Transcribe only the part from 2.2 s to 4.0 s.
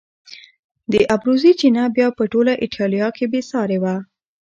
ټوله ایټالیا کې بې سارې وه.